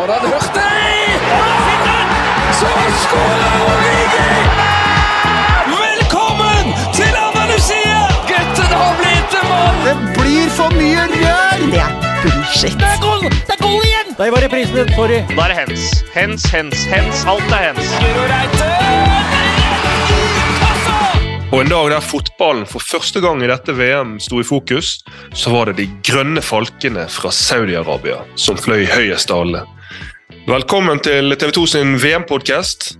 Hørt 0.00 0.54
det? 0.54 0.60
Så 2.58 2.68
skårer 3.02 3.56
Origi! 3.64 4.30
Velkommen 5.66 6.70
til 6.96 7.16
Andalusia! 7.26 7.98
Gutten 8.30 8.72
har 8.80 8.94
blitt 8.96 9.34
en 9.36 9.48
mann! 9.50 9.82
Det 9.84 9.96
blir 10.16 10.46
for 10.56 10.72
mye 10.72 11.04
rør! 11.10 11.64
Det 11.66 11.82
er 11.82 11.92
bullshit. 12.22 12.78
Det 12.80 12.88
er 12.88 13.02
goal! 13.02 13.26
Det 13.28 13.52
er 13.52 13.60
goal 13.60 13.84
igjen! 13.84 14.14
Der 14.16 14.32
var 14.32 14.44
reprisen, 14.46 14.88
sorry. 14.96 15.18
Da 15.34 15.42
er 15.44 15.52
det 15.52 15.58
hens. 15.58 15.84
Hens, 16.14 16.46
hens, 16.54 16.84
hens. 16.88 17.24
Alt 17.28 17.52
er 17.58 17.66
hens. 17.68 17.92
Reite! 18.32 18.70
Og 21.50 21.60
en 21.60 21.68
dag 21.74 21.90
der 21.92 22.00
fotballen 22.00 22.64
for 22.64 22.80
første 22.80 23.20
gang 23.20 23.42
i 23.44 23.50
dette 23.50 23.74
VM 23.76 24.16
sto 24.22 24.40
i 24.40 24.48
fokus, 24.48 25.02
så 25.34 25.52
var 25.52 25.68
det 25.68 25.76
de 25.82 25.86
grønne 26.08 26.40
falkene 26.40 27.04
fra 27.10 27.34
Saudi-Arabia 27.34 28.22
som 28.38 28.56
fløy 28.56 28.86
høyest 28.88 29.34
av 29.34 29.44
alle. 29.44 29.62
Velkommen 30.48 30.96
til 31.04 31.36
TV 31.36 31.50
2 31.52 31.66
sin 31.68 31.90
VM-podkast. 32.00 32.94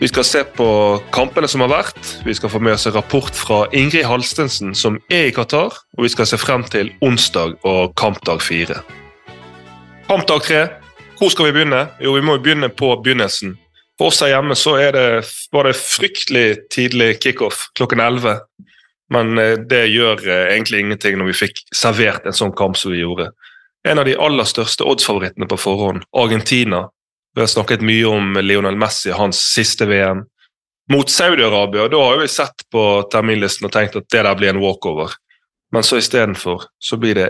Vi 0.00 0.06
skal 0.06 0.24
se 0.24 0.42
på 0.54 0.66
kampene 1.12 1.48
som 1.50 1.64
har 1.64 1.72
vært. 1.72 1.98
Vi 2.22 2.34
skal 2.34 2.52
få 2.52 2.60
med 2.62 2.76
oss 2.76 2.86
en 2.86 2.94
rapport 2.94 3.34
fra 3.34 3.64
Ingrid 3.74 4.06
Halstensen, 4.06 4.70
som 4.74 5.00
er 5.10 5.26
i 5.26 5.32
Qatar. 5.34 5.74
Og 5.98 6.06
vi 6.06 6.12
skal 6.14 6.28
se 6.30 6.38
frem 6.38 6.62
til 6.70 6.92
onsdag 7.02 7.56
og 7.66 7.96
kampdag 7.98 8.38
fire. 8.44 8.78
Kampdag 10.06 10.44
tre. 10.46 10.60
Hvor 11.18 11.34
skal 11.34 11.48
vi 11.48 11.56
begynne? 11.58 11.88
Jo, 11.98 12.14
vi 12.14 12.22
må 12.22 12.38
begynne 12.38 12.70
på 12.70 12.92
begynnelsen. 13.02 13.56
For 13.98 14.12
oss 14.12 14.22
her 14.22 14.36
hjemme 14.36 14.54
så 14.54 14.76
det, 14.94 15.08
var 15.52 15.66
det 15.66 15.74
fryktelig 15.80 16.70
tidlig 16.70 17.16
kickoff 17.18 17.66
klokken 17.74 18.00
11. 18.00 18.38
Men 19.10 19.38
eh, 19.38 19.58
det 19.58 19.88
gjør 19.90 20.22
eh, 20.22 20.54
egentlig 20.54 20.84
ingenting 20.84 21.18
når 21.18 21.32
vi 21.32 21.40
fikk 21.46 21.64
servert 21.74 22.26
en 22.26 22.36
sånn 22.36 22.54
kamp 22.54 22.78
som 22.78 22.94
vi 22.94 23.02
gjorde. 23.02 23.32
En 23.86 23.98
av 23.98 24.04
de 24.04 24.16
aller 24.18 24.44
største 24.44 24.82
oddsfavorittene 24.82 25.46
på 25.46 25.56
forhånd, 25.62 26.02
Argentina. 26.18 26.88
Vi 27.34 27.42
har 27.44 27.50
snakket 27.50 27.84
mye 27.86 28.06
om 28.10 28.34
Lionel 28.42 28.74
Messi, 28.76 29.12
hans 29.14 29.38
siste 29.52 29.86
VM. 29.86 30.24
Mot 30.90 31.10
Saudi-Arabia, 31.10 31.86
da 31.88 32.00
har 32.02 32.18
vi 32.18 32.26
sett 32.28 32.64
på 32.72 32.82
terminlisten 33.12 33.68
og 33.68 33.74
tenkt 33.74 33.98
at 33.98 34.08
det 34.10 34.24
der 34.26 34.38
blir 34.38 34.50
en 34.50 34.62
walkover. 34.62 35.14
Men 35.74 35.86
så 35.86 36.00
istedenfor 36.00 36.64
så 36.82 36.98
blir 36.98 37.14
det 37.14 37.26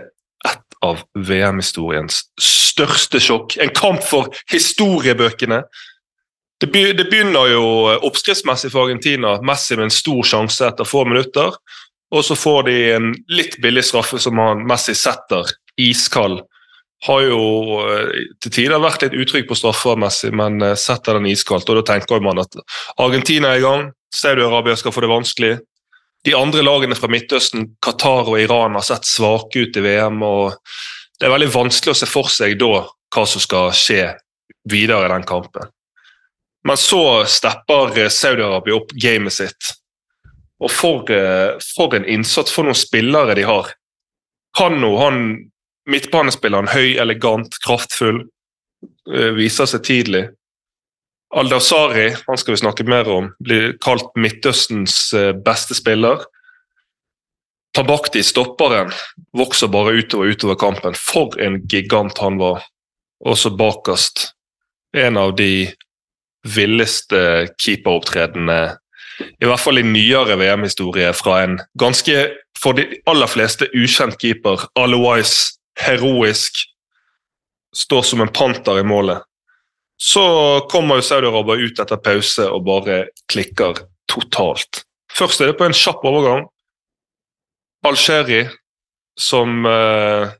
ett 0.48 0.78
av 0.84 1.02
VM-historiens 1.28 2.22
største 2.40 3.20
sjokk. 3.20 3.58
En 3.60 3.74
kamp 3.76 4.04
for 4.04 4.32
historiebøkene. 4.52 5.60
Det, 6.60 6.70
begynner 6.72 7.52
jo 7.52 7.64
oppskriftsmessig 8.08 8.72
for 8.72 8.86
Argentina. 8.86 9.36
Messi 9.44 9.76
med 9.76 9.90
en 9.90 9.96
stor 9.98 10.24
sjanse 10.24 10.68
etter 10.68 10.88
få 10.88 11.04
minutter. 11.04 11.56
Og 12.16 12.24
så 12.24 12.36
får 12.38 12.68
de 12.70 12.76
en 12.94 13.12
litt 13.28 13.58
billig 13.60 13.84
straffe 13.84 14.20
som 14.22 14.38
han 14.40 14.64
Messi 14.68 14.94
setter, 14.96 15.50
iskald. 15.76 16.42
Har 17.06 17.22
jo 17.22 17.40
eh, 17.84 18.24
til 18.40 18.52
tider 18.54 18.80
vært 18.80 19.04
litt 19.04 19.16
utrygg 19.16 19.48
på 19.48 19.56
straffermessig, 19.58 20.32
men 20.36 20.62
eh, 20.64 20.76
setter 20.80 21.18
den 21.18 21.28
iskaldt. 21.30 21.68
Og 21.68 21.80
da 21.80 21.86
tenker 21.92 22.24
man 22.24 22.40
at 22.42 22.56
Argentina 22.96 23.52
er 23.52 23.60
i 23.60 23.64
gang, 23.66 23.88
Saudi-Arabia 24.14 24.76
skal 24.80 24.94
få 24.94 25.04
det 25.04 25.12
vanskelig. 25.12 25.54
De 26.26 26.34
andre 26.34 26.64
lagene 26.64 26.96
fra 26.98 27.10
Midtøsten, 27.12 27.68
Qatar 27.84 28.30
og 28.32 28.40
Iran, 28.40 28.78
har 28.78 28.86
sett 28.86 29.06
svake 29.06 29.66
ut 29.66 29.76
i 29.76 29.84
VM. 29.84 30.22
og 30.24 30.56
Det 31.20 31.28
er 31.28 31.34
veldig 31.36 31.52
vanskelig 31.52 31.92
å 31.94 32.00
se 32.00 32.08
for 32.10 32.32
seg 32.32 32.56
da 32.58 32.86
hva 32.86 33.24
som 33.28 33.44
skal 33.44 33.70
skje 33.76 34.08
videre 34.66 35.06
i 35.06 35.12
den 35.12 35.26
kampen. 35.28 35.68
Men 36.66 36.80
så 36.80 37.22
stepper 37.30 38.08
Saudi-Arabia 38.10 38.80
opp 38.80 38.96
gamet 38.98 39.36
sitt. 39.36 39.76
Og 40.58 40.72
for, 40.72 41.04
for, 41.76 41.94
en 41.94 42.08
innsats, 42.08 42.50
for 42.50 42.66
noen 42.66 42.78
spillere 42.78 43.36
de 43.36 43.44
har. 43.46 43.68
Kano, 44.56 44.96
han 44.98 45.20
midtbanespilleren, 45.90 46.68
høy, 46.72 46.96
elegant, 47.02 47.58
kraftfull, 47.64 48.24
viser 49.36 49.68
seg 49.70 49.84
tidlig. 49.86 50.24
Al-Dawsari, 51.36 52.08
han 52.26 52.38
skal 52.38 52.54
vi 52.54 52.62
snakke 52.62 52.86
mer 52.88 53.08
om, 53.10 53.28
blir 53.42 53.74
kalt 53.82 54.08
Midtøstens 54.18 55.10
beste 55.44 55.76
spiller. 55.78 56.22
Tabakti, 57.76 58.22
stopperen, 58.24 58.92
vokser 59.36 59.68
bare 59.68 59.98
utover 59.98 60.32
utover 60.32 60.56
kampen. 60.56 60.94
For 60.96 61.34
en 61.42 61.58
gigant 61.68 62.18
han 62.22 62.38
var. 62.40 62.62
Også 63.26 63.50
bakerst. 63.56 64.30
En 64.96 65.18
av 65.20 65.34
de 65.36 65.68
villeste 66.46 67.20
keeperopptredenene, 67.60 68.76
i 69.20 69.48
hvert 69.48 69.60
fall 69.60 69.80
i 69.80 69.84
nyere 69.84 70.36
VM-historie, 70.40 71.10
fra 71.16 71.42
en 71.42 71.58
ganske, 71.80 72.16
for 72.56 72.76
de 72.76 72.86
aller 73.10 73.28
fleste, 73.28 73.68
ukjent 73.76 74.16
keeper. 74.22 74.68
Otherwise 74.76 75.58
heroisk. 75.80 76.64
Står 77.76 78.02
som 78.02 78.20
en 78.24 78.32
panter 78.32 78.80
i 78.80 78.86
målet. 78.86 79.22
Så 79.96 80.22
kommer 80.70 81.00
jo 81.00 81.06
Saudi-Arabia 81.08 81.68
ut 81.68 81.80
etter 81.80 82.00
pause 82.00 82.48
og 82.52 82.64
bare 82.66 83.06
klikker 83.32 83.84
totalt. 84.10 84.84
Først 85.12 85.40
er 85.40 85.50
det 85.50 85.58
på 85.60 85.66
en 85.66 85.76
kjapp 85.76 86.04
overgang. 86.04 86.44
Al-Sheri, 87.86 88.42
som 89.16 89.64
eh, 89.68 90.34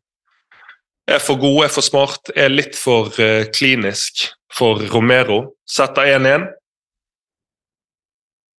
er 1.09 1.23
for 1.23 1.41
god, 1.41 1.65
er 1.65 1.73
for 1.73 1.87
smart, 1.87 2.33
er 2.37 2.53
litt 2.53 2.77
for 2.77 3.13
eh, 3.23 3.47
klinisk 3.53 4.27
for 4.53 4.83
Romero. 4.93 5.57
Setter 5.69 6.11
1-1. 6.19 6.49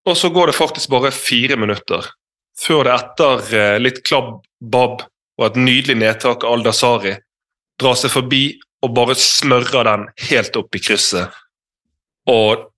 Og 0.07 0.17
så 0.17 0.31
går 0.31 0.53
det 0.53 0.57
faktisk 0.57 0.93
bare 0.93 1.13
fire 1.13 1.59
minutter 1.59 2.07
før 2.57 2.87
det 2.87 2.95
etter 2.95 3.55
eh, 3.59 3.77
litt 3.83 4.01
klabb, 4.07 4.39
babb 4.61 5.03
og 5.37 5.47
et 5.49 5.59
nydelig 5.61 5.99
nedtak 6.01 6.45
av 6.45 6.57
Al-Dazari 6.57 7.17
drar 7.81 7.99
seg 7.99 8.13
forbi 8.15 8.45
og 8.85 8.95
bare 8.97 9.17
smører 9.19 9.89
den 9.89 10.07
helt 10.29 10.57
opp 10.59 10.77
i 10.77 10.83
krysset. 10.83 11.35
Og 12.31 12.69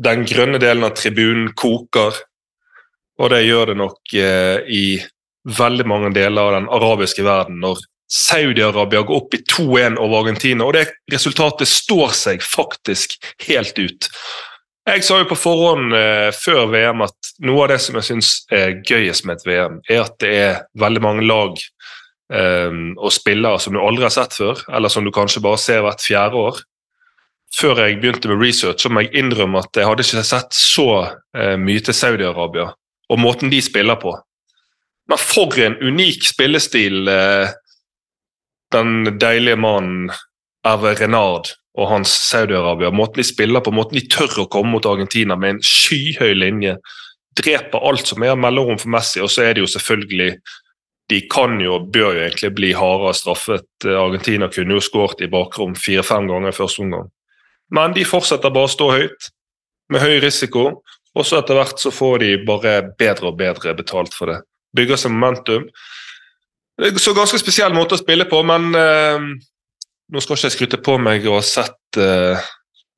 den 0.00 0.24
grønne 0.28 0.60
delen 0.62 0.86
av 0.86 0.96
tribunen 0.96 1.50
koker, 1.58 2.16
og 3.20 3.32
det 3.32 3.42
gjør 3.44 3.72
det 3.72 3.78
nok 3.80 4.14
eh, 4.16 4.60
i 4.64 4.84
veldig 5.58 5.86
mange 5.88 6.12
deler 6.16 6.48
av 6.48 6.56
den 6.58 6.68
arabiske 6.72 7.24
verden 7.24 7.60
når 7.62 7.82
Saudi-Arabia 8.10 9.04
går 9.06 9.20
opp 9.20 9.34
i 9.36 9.42
2-1 9.46 9.98
over 10.02 10.24
Argentina, 10.24 10.66
og 10.66 10.74
det 10.74 10.88
resultatet 11.12 11.70
står 11.70 12.14
seg 12.16 12.42
faktisk 12.42 13.14
helt 13.46 13.78
ut. 13.78 14.08
Jeg 14.88 15.04
sa 15.04 15.18
jo 15.20 15.28
på 15.28 15.36
forhånd 15.36 15.92
eh, 15.94 16.30
før 16.32 16.70
VM 16.72 17.04
at 17.04 17.32
noe 17.44 17.66
av 17.66 17.74
det 17.74 17.80
som 17.84 17.98
jeg 17.98 18.06
syns 18.06 18.30
er 18.54 18.78
gøyest 18.86 19.26
med 19.28 19.38
et 19.38 19.46
VM, 19.46 19.76
er 19.90 20.02
at 20.06 20.16
det 20.22 20.30
er 20.38 20.62
veldig 20.80 21.02
mange 21.04 21.26
lag 21.28 21.60
eh, 22.32 22.80
og 22.96 23.12
spillere 23.12 23.60
som 23.60 23.76
du 23.76 23.82
aldri 23.82 24.08
har 24.08 24.14
sett 24.14 24.34
før, 24.38 24.64
eller 24.72 24.92
som 24.92 25.04
du 25.04 25.12
kanskje 25.14 25.44
bare 25.44 25.60
ser 25.60 25.84
hvert 25.84 26.04
fjerde 26.04 26.40
år. 26.40 26.62
Før 27.54 27.82
jeg 27.82 27.98
begynte 28.00 28.30
med 28.30 28.40
research, 28.40 28.80
så 28.82 28.90
må 28.90 29.04
jeg 29.04 29.20
innrømme 29.20 29.60
at 29.60 29.76
jeg 29.76 29.88
hadde 29.88 30.06
ikke 30.06 30.26
sett 30.26 30.56
så 30.56 30.90
eh, 31.36 31.56
mye 31.60 31.84
til 31.84 31.96
Saudi-Arabia 31.96 32.70
og 33.10 33.18
måten 33.18 33.50
de 33.50 33.60
spiller 33.62 33.98
på. 34.00 34.14
Men 35.10 35.18
for 35.18 35.58
en 35.58 35.76
unik 35.82 36.28
spillestil 36.30 37.10
eh, 37.10 37.50
den 38.72 39.18
deilige 39.18 39.58
mannen 39.58 40.12
Erve 40.66 40.94
Renard 40.98 41.54
og 41.78 41.88
hans 41.88 42.12
Saudi-Arabia. 42.28 42.90
Måten 42.92 43.22
de 43.22 43.26
spiller 43.26 43.62
på, 43.64 43.72
måten 43.74 43.98
de 43.98 44.06
tør 44.10 44.42
å 44.42 44.48
komme 44.50 44.74
mot 44.74 44.88
Argentina 44.88 45.36
med 45.38 45.56
en 45.56 45.62
skyhøy 45.64 46.34
linje. 46.36 46.76
Dreper 47.38 47.86
alt 47.86 48.10
som 48.10 48.24
er 48.26 48.38
mellomrom 48.38 48.80
for 48.80 48.92
Messi, 48.92 49.22
og 49.22 49.30
så 49.32 49.46
er 49.46 49.54
det 49.56 49.64
jo 49.64 49.70
selvfølgelig 49.70 50.34
De 51.10 51.18
kan 51.26 51.56
jo, 51.58 51.80
bør 51.90 52.14
jo 52.14 52.20
egentlig 52.22 52.52
bli 52.54 52.68
hardere 52.70 53.16
straffet. 53.18 53.66
Argentina 53.82 54.46
kunne 54.46 54.76
jo 54.76 54.82
skåret 54.84 55.24
i 55.24 55.26
bakrom 55.26 55.72
fire-fem 55.74 56.28
ganger 56.30 56.52
i 56.52 56.54
første 56.54 56.84
omgang. 56.84 57.08
Men 57.74 57.96
de 57.96 58.04
fortsetter 58.06 58.52
bare 58.54 58.68
å 58.68 58.70
stå 58.70 58.86
høyt, 58.92 59.26
med 59.90 60.04
høy 60.04 60.20
risiko. 60.22 60.84
Og 61.18 61.26
så 61.26 61.40
etter 61.40 61.58
hvert 61.58 61.82
så 61.82 61.90
får 61.90 62.22
de 62.22 62.30
bare 62.46 62.76
bedre 62.98 63.32
og 63.32 63.40
bedre 63.40 63.74
betalt 63.74 64.14
for 64.14 64.30
det. 64.30 64.38
Bygger 64.76 65.02
seg 65.02 65.10
momentum. 65.16 65.66
Så 67.02 67.16
ganske 67.16 67.42
spesiell 67.42 67.74
måte 67.74 67.98
å 67.98 68.00
spille 68.04 68.28
på, 68.30 68.44
men 68.46 68.70
uh, 68.70 69.26
nå 70.10 70.22
skal 70.22 70.36
ikke 70.36 70.48
jeg 70.48 70.56
skryte 70.56 70.80
på 70.82 70.96
meg 71.02 71.26
å 71.28 71.38
ha 71.38 71.44
sett 71.44 72.00
uh, 72.00 72.40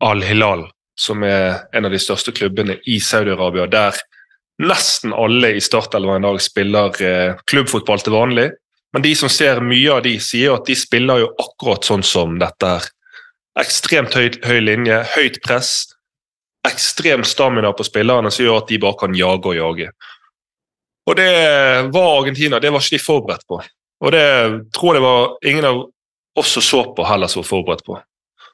Al-Hilal, 0.05 0.67
som 0.99 1.23
er 1.27 1.63
en 1.77 1.89
av 1.89 1.93
de 1.93 2.01
største 2.01 2.35
klubbene 2.37 2.79
i 2.89 2.99
Saudi-Arabia, 3.03 3.69
der 3.71 3.99
nesten 4.63 5.15
alle 5.17 5.55
i 5.57 5.63
startelveren 5.65 6.25
i 6.25 6.29
dag 6.29 6.43
spiller 6.45 6.99
uh, 7.03 7.41
klubbfotball 7.51 8.05
til 8.05 8.17
vanlig. 8.17 8.49
Men 8.93 9.05
de 9.05 9.15
som 9.17 9.31
ser 9.33 9.63
mye 9.65 9.95
av 9.95 10.03
de, 10.05 10.19
sier 10.21 10.57
at 10.57 10.69
de 10.69 10.77
spiller 10.77 11.23
jo 11.23 11.31
akkurat 11.41 11.87
sånn 11.89 12.05
som 12.05 12.37
dette 12.41 12.75
her. 12.75 12.89
Ekstremt 13.61 14.17
høy, 14.17 14.31
høy 14.45 14.61
linje, 14.65 14.99
høyt 15.15 15.39
press, 15.45 15.93
ekstrem 16.69 17.25
stamina 17.27 17.73
på 17.77 17.85
spillerne 17.85 18.31
som 18.33 18.45
gjør 18.45 18.63
at 18.63 18.69
de 18.71 18.81
bare 18.81 19.01
kan 19.01 19.17
jage 19.17 19.51
og 19.51 19.57
jage. 19.59 19.89
Og 21.11 21.17
det 21.19 21.31
var 21.93 22.21
Argentina 22.21 22.61
det 22.63 22.71
var 22.71 22.85
ikke 22.85 22.97
de 22.97 23.03
forberedt 23.03 23.49
på. 23.51 23.59
Og 24.03 24.15
det 24.15 24.27
tror 24.75 24.95
jeg 24.95 25.01
det 25.01 25.07
var 25.07 25.51
ingen 25.51 25.67
av 25.67 25.83
som 26.41 26.63
så 26.63 26.83
på, 26.97 27.05
Hellas 27.05 27.37
var 27.37 27.45
forberedt 27.45 27.85
på. 27.85 27.99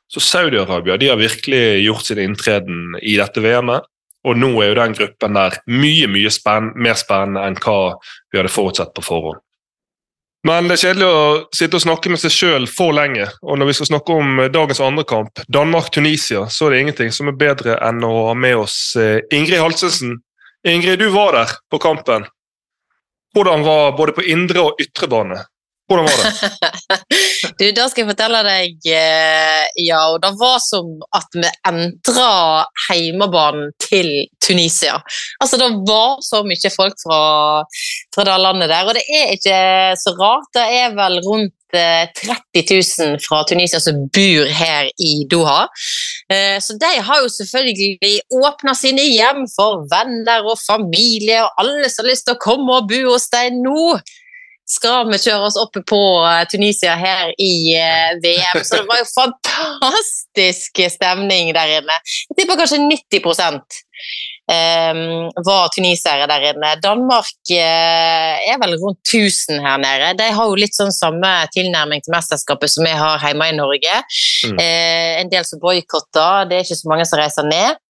Så 0.08 0.20
Saudi-Arabia 0.24 0.96
de 0.96 1.08
har 1.08 1.20
virkelig 1.20 1.84
gjort 1.84 2.06
sin 2.06 2.18
inntreden 2.18 2.96
i 3.02 3.16
dette 3.20 3.40
VM-et. 3.44 3.84
Og 4.26 4.36
nå 4.36 4.50
er 4.62 4.72
jo 4.72 4.78
den 4.80 4.96
gruppen 4.98 5.36
der 5.38 5.60
mye 5.70 6.08
mye 6.10 6.30
spenn, 6.32 6.72
mer 6.74 6.96
spennende 6.98 7.44
enn 7.46 7.58
hva 7.62 7.94
vi 8.32 8.40
hadde 8.40 8.50
forutsett 8.52 8.90
på 8.96 9.04
forhånd. 9.04 9.38
Men 10.46 10.68
det 10.68 10.76
er 10.76 10.82
kjedelig 10.86 11.06
å 11.06 11.22
sitte 11.54 11.78
og 11.78 11.82
snakke 11.82 12.10
med 12.12 12.20
seg 12.22 12.32
sjøl 12.34 12.66
for 12.70 12.94
lenge. 12.94 13.26
Og 13.42 13.58
når 13.58 13.70
vi 13.70 13.76
skal 13.78 13.90
snakke 13.90 14.14
om 14.14 14.40
dagens 14.54 14.80
andre 14.84 15.04
kamp, 15.08 15.42
Danmark-Tunisia, 15.50 16.44
så 16.50 16.66
er 16.66 16.74
det 16.74 16.82
ingenting 16.84 17.14
som 17.14 17.30
er 17.30 17.38
bedre 17.38 17.76
enn 17.84 18.04
å 18.06 18.12
ha 18.30 18.34
med 18.38 18.56
oss 18.62 18.78
eh, 18.98 19.18
Ingrid 19.34 19.60
Halsensen. 19.62 20.16
Ingrid, 20.66 21.02
du 21.02 21.10
var 21.14 21.34
der 21.34 21.54
på 21.70 21.80
kampen. 21.82 22.26
Hvordan 23.34 23.66
var 23.66 23.96
både 23.98 24.14
på 24.16 24.24
indre 24.30 24.70
og 24.70 24.80
ytre 24.82 25.10
bane? 25.10 25.42
Hvordan 25.88 26.04
var 26.04 26.16
det? 26.20 26.98
du, 27.58 27.64
Da 27.76 27.86
skal 27.88 28.02
jeg 28.02 28.10
fortelle 28.10 28.40
deg, 28.44 28.88
eh, 28.92 29.64
ja, 29.86 30.02
og 30.12 30.20
det 30.20 30.34
var 30.40 30.58
som 30.60 30.90
at 31.16 31.36
vi 31.36 31.48
entra 31.70 32.32
heimebanen 32.88 33.72
til 33.80 34.10
Tunisia. 34.44 34.98
Altså, 35.40 35.56
Det 35.56 35.70
var 35.88 36.20
så 36.24 36.42
mye 36.44 36.72
folk 36.74 36.98
fra, 37.00 37.22
fra 38.14 38.26
det 38.28 38.40
landet 38.44 38.68
der, 38.68 38.84
og 38.84 38.98
det 38.98 39.06
er 39.08 39.32
ikke 39.36 39.62
så 40.02 40.12
rart. 40.20 40.52
Det 40.56 40.66
er 40.82 40.92
vel 40.98 41.22
rundt 41.24 41.54
30 41.72 42.38
eh, 42.54 42.64
000 43.08 43.18
fra 43.20 43.42
Tunisia 43.44 43.80
som 43.80 44.06
bor 44.12 44.52
her 44.60 44.88
i 44.96 45.26
Doha. 45.30 45.66
Eh, 46.32 46.60
så 46.60 46.76
de 46.80 46.92
har 47.00 47.22
jo 47.22 47.28
selvfølgelig 47.28 48.20
åpna 48.44 48.74
sine 48.74 49.04
hjem 49.08 49.44
for 49.56 49.84
venner 49.92 50.48
og 50.48 50.58
familie 50.60 51.42
og 51.44 51.60
alle 51.60 51.90
som 51.92 52.04
har 52.04 52.12
lyst 52.12 52.28
til 52.28 52.36
å 52.36 52.42
komme 52.42 52.80
og 52.80 52.88
bo 52.88 53.02
hos 53.10 53.28
dem 53.32 53.60
nå 53.64 53.98
skal 54.68 55.08
vi 55.08 55.18
kjøre 55.22 55.48
oss 55.48 55.56
opp 55.60 55.76
på 55.88 56.00
eh, 56.28 56.44
Tunisia 56.52 56.94
her 57.00 57.32
i 57.40 57.74
eh, 57.78 58.14
VM. 58.22 58.62
Så 58.62 58.82
det 58.82 58.86
var 58.88 59.00
jo 59.00 59.08
fantastisk 59.14 60.82
stemning 60.92 61.54
der 61.56 61.78
inne. 61.78 61.96
Jeg 62.28 62.40
tipper 62.42 62.60
kanskje 62.60 62.82
90 62.84 63.24
um, 64.48 65.00
var 65.46 65.72
tunisiere 65.74 66.28
der 66.30 66.46
inne. 66.50 66.74
Danmark 66.84 67.32
uh, 67.56 68.36
er 68.44 68.60
vel 68.60 68.76
rundt 68.82 69.00
1000 69.08 69.64
her 69.64 69.80
nede. 69.82 70.12
De 70.20 70.28
har 70.36 70.52
jo 70.52 70.60
litt 70.60 70.76
sånn 70.76 70.92
samme 70.94 71.32
tilnærming 71.56 72.04
til 72.04 72.14
mesterskapet 72.14 72.76
som 72.76 72.86
vi 72.86 72.94
har 73.00 73.24
hjemme 73.24 73.48
i 73.48 73.56
Norge. 73.56 74.00
Mm. 74.52 74.62
En 75.24 75.32
del 75.32 75.48
som 75.48 75.64
boikotter, 75.64 76.48
det 76.50 76.60
er 76.60 76.66
ikke 76.68 76.82
så 76.82 76.92
mange 76.92 77.08
som 77.08 77.20
reiser 77.20 77.48
ned. 77.48 77.80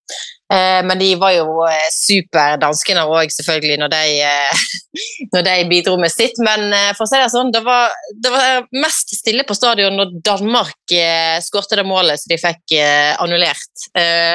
Eh, 0.52 0.86
men 0.86 0.98
de 0.98 1.14
var 1.20 1.34
jo 1.36 1.64
eh, 1.68 1.88
super, 1.92 2.56
danskene 2.60 3.02
òg, 3.04 3.28
selvfølgelig, 3.34 3.76
når 3.82 3.90
de, 3.92 4.04
eh, 4.24 4.62
når 5.34 5.44
de, 5.44 5.56
bidro 5.68 5.96
med 6.00 6.12
sitt. 6.12 6.40
Men 6.44 6.72
for 6.96 7.04
å 7.04 7.10
si 7.10 7.20
det 7.20 7.28
sånn, 7.34 7.52
det 7.52 7.62
var, 7.66 7.92
det 8.16 8.32
var 8.32 8.64
mest 8.80 9.12
stille 9.18 9.44
på 9.48 9.56
stadion 9.56 9.98
når 9.98 10.16
Danmark 10.24 10.96
skårte 11.44 11.76
det 11.78 11.84
målet 11.86 12.20
som 12.20 12.32
de 12.32 12.40
fikk 12.40 12.78
annullert. 13.20 13.88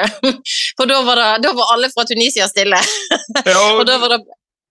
For 0.78 0.90
da 0.90 1.00
var, 1.06 1.20
det, 1.20 1.48
da 1.48 1.54
var 1.58 1.74
alle 1.74 1.90
fra 1.94 2.06
Tunisia 2.08 2.46
stille. 2.50 2.78
Ja, 2.78 3.58
og, 3.58 3.78
og 3.82 3.86
da 3.90 3.98
var 4.02 4.16
det 4.16 4.22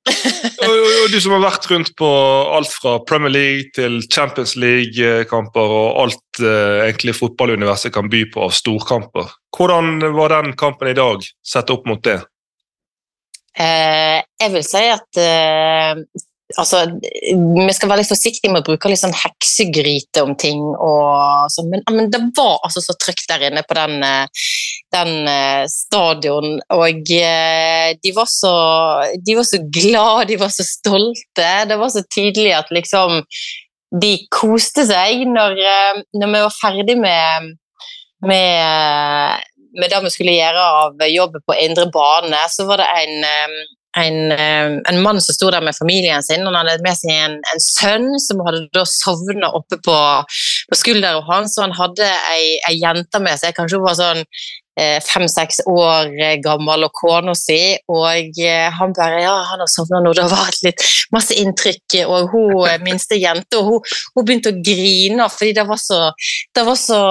og, 0.03 0.73
og, 0.73 1.05
du 1.13 1.19
som 1.23 1.37
har 1.37 1.45
vært 1.45 1.69
rundt 1.71 1.93
på 1.99 2.09
alt 2.57 2.73
fra 2.75 2.97
Premier 3.07 3.33
League 3.33 3.71
til 3.77 4.01
Champions 4.11 4.57
League-kamper 4.59 5.77
og 5.77 6.01
alt 6.03 6.43
eh, 6.43 6.89
egentlig 6.89 7.15
fotballuniverset 7.19 7.95
kan 7.95 8.11
by 8.11 8.25
på 8.35 8.43
av 8.49 8.55
storkamper. 8.57 9.31
Hvordan 9.55 10.03
var 10.17 10.35
den 10.35 10.57
kampen 10.59 10.91
i 10.91 10.99
dag 10.99 11.23
sett 11.47 11.71
opp 11.71 11.87
mot 11.87 12.03
det? 12.03 12.19
Eh, 13.53 14.19
jeg 14.43 14.55
vil 14.55 14.67
si 14.67 14.85
at 14.91 15.23
eh, 15.23 16.03
altså, 16.61 16.85
Vi 17.01 17.75
skal 17.77 17.91
være 17.91 18.03
litt 18.03 18.11
forsiktige 18.11 18.53
med 18.53 18.63
å 18.63 18.67
bruke 18.71 18.91
litt 18.91 19.01
sånn 19.01 19.17
heksegryte 19.17 20.25
om 20.25 20.35
ting. 20.39 20.61
Og, 20.75 21.49
så, 21.53 21.65
men, 21.69 21.85
men, 21.91 22.11
det 22.13 22.21
var 22.37 22.59
altså 22.67 22.83
så 22.85 22.97
trygt 23.01 23.29
der 23.31 23.47
inne 23.49 23.65
på 23.67 23.77
den, 23.79 24.03
eh, 24.07 24.45
den 24.95 25.13
uh, 25.29 25.65
stadion. 25.71 26.59
Og 26.75 27.13
uh, 27.15 27.89
de, 28.03 28.15
var 28.17 28.31
så, 28.31 28.55
de 29.19 29.39
var 29.39 29.49
så 29.49 29.63
glade, 29.73 30.29
de 30.33 30.41
var 30.43 30.53
så 30.55 30.67
stolte. 30.67 31.51
Det 31.69 31.81
var 31.81 31.95
så 31.95 32.05
tydelig 32.09 32.53
at 32.59 32.75
liksom 32.75 33.23
de 34.03 34.15
koste 34.33 34.87
seg 34.89 35.27
når, 35.29 35.59
når 36.17 36.31
vi 36.31 36.45
var 36.47 36.55
ferdig 36.57 36.95
med, 36.97 37.51
med 38.25 39.43
med 39.81 39.91
det 39.91 40.01
vi 40.05 40.11
skulle 40.13 40.35
gjøre 40.37 40.65
av 40.83 41.05
jobb 41.09 41.39
på 41.47 41.57
indre 41.65 41.87
bane, 41.93 42.41
så 42.53 42.67
var 42.69 42.83
det 42.83 42.89
en, 43.03 43.25
en, 43.99 44.33
eh, 44.33 44.81
en, 44.89 45.01
mann 45.03 45.21
som 45.21 45.35
sto 45.37 45.51
der 45.53 45.65
med 45.65 45.77
familien 45.77 46.23
sin. 46.23 46.47
Han 46.47 46.57
hadde 46.57 46.79
med 46.85 46.97
seg 46.97 47.13
en, 47.13 47.39
en 47.53 47.63
sønn 47.65 48.09
som 48.25 48.41
hadde 48.47 48.65
da 48.73 48.85
sovna 48.89 49.53
oppe 49.53 49.79
på, 49.85 49.99
på 50.71 50.79
skulderen 50.79 51.25
hans. 51.29 51.59
Og 51.59 51.67
han 51.67 51.77
hadde 51.77 52.09
ei, 52.33 52.57
ei 52.71 52.79
jente 52.81 53.23
med 53.23 53.41
seg, 53.41 53.57
kanskje 53.57 53.81
hun 53.81 53.89
var 53.89 53.99
sånn 54.01 54.25
fem-seks 55.05 55.61
år 55.69 56.13
gammel 56.43 56.87
og 56.87 56.93
kona 56.97 57.35
si, 57.37 57.77
og 57.93 58.39
eh, 58.41 58.69
han 58.73 58.95
bare 58.97 59.21
Ja, 59.23 59.35
han 59.51 59.61
har 59.63 59.71
sovna 59.71 60.01
nå. 60.03 60.15
Det 60.17 60.25
har 60.25 60.33
vært 60.33 60.63
litt 60.65 60.85
masse 61.15 61.37
inntrykk. 61.39 61.99
Og 62.07 62.33
hun 62.33 62.65
eh, 62.69 62.79
minste 62.85 63.19
jente, 63.21 63.61
og 63.61 63.69
hun, 63.69 63.93
hun 64.17 64.27
begynte 64.27 64.53
å 64.53 64.63
grine 64.65 65.29
fordi 65.33 65.53
det 65.59 65.67
var 65.69 65.81
så, 65.81 66.01
det 66.57 66.65
var 66.67 66.79
så 66.81 67.03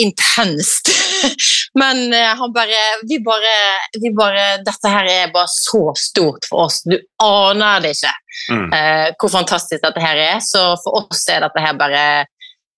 intenst. 0.00 0.92
Men 1.80 2.12
han 2.14 2.54
bare 2.54 2.78
vi, 3.08 3.18
bare 3.22 3.54
vi 3.98 4.10
bare 4.14 4.46
Dette 4.64 4.90
her 4.90 5.06
er 5.10 5.32
bare 5.34 5.50
så 5.50 5.90
stort 5.98 6.46
for 6.48 6.68
oss. 6.68 6.80
Du 6.86 6.96
aner 7.22 7.82
det 7.82 7.94
ikke 7.96 8.14
mm. 8.54 8.70
hvor 9.18 9.32
fantastisk 9.32 9.82
dette 9.82 10.02
her 10.02 10.20
er. 10.22 10.42
Så 10.44 10.62
for 10.84 11.02
oss 11.02 11.26
er 11.30 11.42
dette 11.44 11.62
her 11.62 11.78
bare 11.78 12.04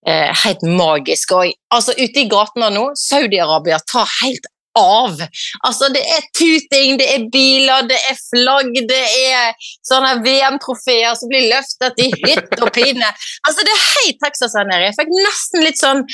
eh, 0.07 0.31
helt 0.45 0.63
magisk. 0.63 1.35
Og 1.37 1.53
altså, 1.75 1.97
ute 1.99 2.25
i 2.25 2.31
gatene 2.31 2.71
nå, 2.75 2.89
Saudi-Arabia 2.99 3.81
tar 3.91 4.09
helt 4.21 4.49
av. 4.79 5.19
Altså, 5.67 5.89
det 5.95 6.03
er 6.07 6.27
tuting, 6.37 6.99
det 7.01 7.09
er 7.15 7.29
biler, 7.33 7.89
det 7.91 7.99
er 8.11 8.19
flagg, 8.31 8.75
det 8.89 9.05
er 9.35 9.71
sånne 9.87 10.21
VM-trofeer 10.25 11.17
som 11.19 11.31
blir 11.33 11.49
løftet 11.51 11.99
i 12.05 12.11
hytt 12.15 12.61
og 12.61 12.71
pine. 12.75 13.15
Altså, 13.49 13.65
det 13.67 13.75
er 13.75 13.89
helt 13.97 14.21
Texas 14.25 14.55
her 14.59 14.69
nede. 14.69 14.91
Jeg 14.91 15.01
fikk 15.01 15.17
nesten 15.17 15.67
litt 15.67 15.81
sånn 15.81 16.05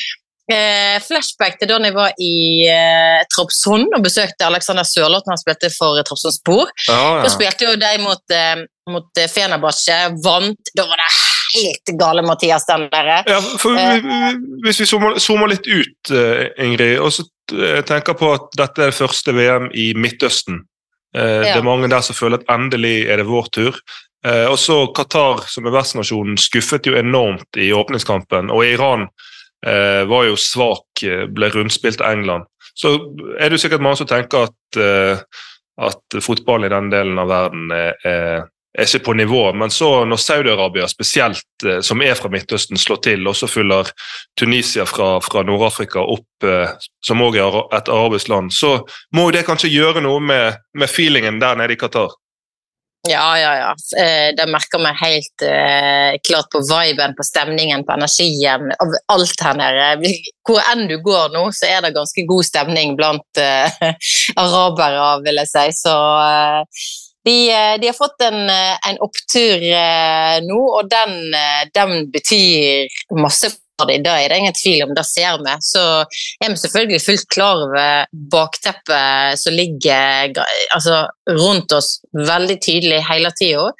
eh, 0.52 0.96
flashback 1.04 1.60
til 1.60 1.70
da 1.70 1.78
jeg 1.84 1.96
var 1.96 2.16
i 2.22 2.36
eh, 2.70 3.20
Tropsund 3.34 3.92
og 3.92 4.04
besøkte 4.06 4.48
Alexander 4.48 4.86
Sørloth 4.88 5.26
når 5.26 5.36
han 5.36 5.44
spilte 5.44 5.72
for 5.76 6.00
eh, 6.00 6.06
Tropsund 6.06 6.38
Spor. 6.38 6.64
Oh, 6.64 6.92
ja. 6.92 7.24
Da 7.26 7.32
spilte 7.32 7.68
jo 7.68 7.76
de 7.80 7.94
mot, 8.04 8.24
eh, 8.32 8.66
mot 8.92 9.24
Fenerbahçe, 9.32 10.00
vant. 10.24 10.74
Da 10.76 10.88
var 10.88 11.02
det 11.02 11.10
helt 11.54 11.98
gale 11.98 12.22
Mathias 12.22 12.66
den 12.66 12.88
der. 12.93 13.10
Ja, 13.26 13.40
for, 13.60 13.76
uh, 13.76 14.31
hvis 14.64 14.81
vi 14.82 14.88
zoomer, 14.88 15.19
zoomer, 15.22 15.50
litt 15.52 15.66
ut, 15.66 16.12
uh, 16.12 16.46
Ingrid, 16.62 16.98
og 17.02 17.12
så 17.14 17.26
uh, 17.54 17.82
tenker 17.87 18.16
på 18.19 18.32
at 18.34 18.48
dette 18.58 18.82
er 18.82 18.93
det 18.93 18.98
første 18.98 19.34
VM 19.37 19.70
i 19.75 19.93
Midtøsten. 19.96 20.64
Det 21.16 21.48
er 21.48 21.62
mange 21.64 21.88
der 21.88 22.02
som 22.04 22.12
føler 22.12 22.43
at 22.43 22.50
endelig 22.52 23.06
er 23.08 23.22
det 23.22 23.25
vår 23.25 23.46
tur. 23.48 23.76
og 24.50 24.56
så 24.60 24.75
Qatar, 24.93 25.46
som 25.48 25.64
er 25.64 25.72
vertsnasjonen, 25.72 26.37
skuffet 26.37 26.84
jo 26.84 26.93
enormt 26.98 27.56
i 27.56 27.70
åpningskampen. 27.72 28.50
Og 28.52 28.66
Iran 28.66 29.06
var 29.64 30.26
jo 30.26 30.37
svak, 30.37 31.00
ble 31.32 31.48
rundspilt 31.54 32.02
av 32.04 32.19
England. 32.19 32.44
Så 32.76 32.93
er 33.38 33.48
det 33.48 33.56
jo 33.56 33.62
sikkert 33.65 33.86
mange 33.86 33.96
som 34.03 34.10
tenker 34.10 34.50
at, 34.50 34.81
at 35.88 36.19
fotball 36.20 36.69
i 36.69 36.72
den 36.74 36.93
delen 36.93 37.17
av 37.22 37.32
verden 37.32 37.72
er, 37.72 37.96
er 38.05 38.44
er 38.76 38.84
ikke 38.84 39.04
på 39.04 39.12
nivå. 39.12 39.52
Men 39.52 39.70
så 39.70 40.04
når 40.04 40.16
Saudi-Arabia 40.16 40.88
spesielt, 40.88 41.46
eh, 41.66 41.80
som 41.80 42.02
er 42.02 42.14
fra 42.14 42.28
Midtøsten, 42.32 42.78
slår 42.78 43.00
til, 43.08 43.26
og 43.28 43.36
så 43.36 43.48
fyller 43.48 43.88
Tunisia 44.38 44.84
fra, 44.86 45.16
fra 45.24 45.42
Nord-Afrika 45.46 46.04
opp, 46.04 46.44
eh, 46.44 46.76
som 47.04 47.24
òg 47.24 47.40
er 47.40 47.58
et 47.76 47.88
arabisk 47.88 48.28
land, 48.32 48.52
så 48.52 48.78
må 49.16 49.28
jo 49.28 49.38
det 49.38 49.46
kanskje 49.48 49.72
gjøre 49.72 50.04
noe 50.04 50.20
med, 50.20 50.62
med 50.76 50.92
feelingen 50.92 51.40
der 51.40 51.56
nede 51.56 51.76
i 51.76 51.80
Qatar? 51.80 52.14
Ja, 53.06 53.38
ja, 53.38 53.52
ja. 53.54 53.70
Eh, 54.02 54.32
det 54.34 54.48
merker 54.50 54.82
vi 54.82 54.90
helt 54.98 55.44
klart 56.26 56.48
på 56.50 56.58
viben, 56.66 57.14
på 57.14 57.22
stemningen, 57.22 57.84
på 57.86 57.94
energien. 57.94 58.72
Av 58.82 58.96
alt 59.14 59.44
her 59.46 59.60
nede. 59.60 60.10
Hvor 60.42 60.58
enn 60.72 60.88
du 60.90 60.96
går 61.04 61.30
nå, 61.36 61.44
så 61.54 61.70
er 61.70 61.86
det 61.86 61.94
ganske 61.94 62.26
god 62.26 62.48
stemning 62.50 62.96
blant 62.98 63.42
arabere, 64.44 65.10
vil 65.22 65.44
jeg 65.44 65.52
si. 65.54 65.66
Så 65.86 65.94
de, 67.26 67.50
eh, 67.50 67.80
de, 67.80 67.86
har 67.86 67.94
fått 67.94 68.22
en, 68.22 68.48
eh, 68.50 68.76
en 68.88 68.98
opptur 69.02 69.62
eh, 69.66 70.36
nå, 70.46 70.60
og 70.78 70.90
den, 70.90 71.16
den, 71.74 72.10
betyr 72.14 72.86
masse 73.18 73.50
for. 73.76 73.90
Det 73.90 74.12
er 74.12 74.32
det 74.32 74.40
ingen 74.40 74.56
tvil 74.56 74.84
om, 74.86 74.94
det 74.96 75.06
ser 75.08 75.40
vi. 75.44 75.54
Så 75.64 75.84
er 76.40 76.50
vi 76.50 76.60
selvfølgelig 76.60 77.02
fullt 77.04 77.28
klar 77.32 77.64
over 77.66 78.10
bakteppet 78.32 79.40
som 79.40 79.56
ligger 79.56 80.36
altså, 80.74 81.04
rundt 81.30 81.72
oss 81.76 81.96
veldig 82.16 82.58
tydelig 82.64 83.02
hele 83.06 83.32
tida. 83.38 83.70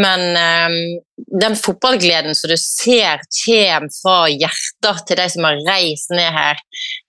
Men 0.00 0.22
um, 0.36 0.76
den 1.40 1.56
fotballgleden 1.56 2.36
som 2.36 2.52
du 2.52 2.56
ser 2.60 3.20
kommer 3.42 3.90
fra 3.92 4.16
hjertet 4.30 5.02
til 5.08 5.20
de 5.20 5.26
som 5.34 5.46
har 5.48 5.60
reist 5.68 6.14
ned 6.14 6.30
her 6.32 6.56